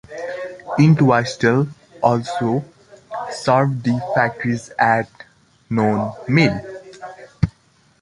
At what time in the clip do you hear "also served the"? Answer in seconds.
2.01-3.99